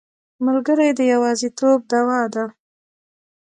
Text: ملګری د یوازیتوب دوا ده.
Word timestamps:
ملګری 0.45 0.89
د 0.97 0.99
یوازیتوب 1.13 1.79
دوا 1.91 2.21
ده. 2.33 2.45